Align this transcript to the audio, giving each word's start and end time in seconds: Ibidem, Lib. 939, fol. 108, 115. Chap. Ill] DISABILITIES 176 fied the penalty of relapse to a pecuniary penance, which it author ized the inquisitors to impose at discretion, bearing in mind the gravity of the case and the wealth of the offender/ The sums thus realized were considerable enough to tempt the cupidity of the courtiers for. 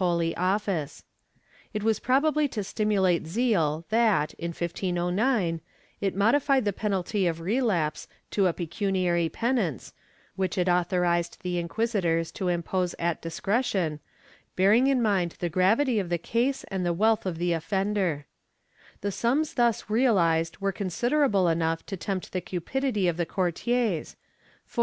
Ibidem, 0.00 0.16
Lib. 0.16 0.34
939, 0.38 0.40
fol. 0.40 0.48
108, 0.64 0.64
115. 0.64 0.64
Chap. 0.64 0.96
Ill] 1.20 1.36
DISABILITIES 3.84 4.96
176 4.96 6.40
fied 6.46 6.64
the 6.64 6.72
penalty 6.72 7.26
of 7.28 7.40
relapse 7.44 8.08
to 8.30 8.46
a 8.46 8.52
pecuniary 8.54 9.28
penance, 9.28 9.92
which 10.36 10.56
it 10.56 10.70
author 10.70 11.04
ized 11.04 11.42
the 11.42 11.58
inquisitors 11.58 12.32
to 12.32 12.48
impose 12.48 12.94
at 12.98 13.20
discretion, 13.20 14.00
bearing 14.56 14.86
in 14.86 15.02
mind 15.02 15.36
the 15.38 15.50
gravity 15.50 15.98
of 15.98 16.08
the 16.08 16.16
case 16.16 16.64
and 16.68 16.86
the 16.86 16.94
wealth 16.94 17.26
of 17.26 17.36
the 17.36 17.52
offender/ 17.52 18.24
The 19.02 19.12
sums 19.12 19.52
thus 19.52 19.90
realized 19.90 20.56
were 20.62 20.72
considerable 20.72 21.46
enough 21.46 21.84
to 21.84 21.98
tempt 21.98 22.32
the 22.32 22.40
cupidity 22.40 23.06
of 23.06 23.18
the 23.18 23.26
courtiers 23.26 24.16
for. 24.64 24.78